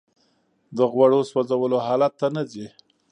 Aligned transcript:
د 0.77 0.79
غوړو 0.91 1.19
سوځولو 1.31 1.77
حالت 1.87 2.13
ته 2.19 2.27
نه 2.35 2.43
ځي 2.51 2.65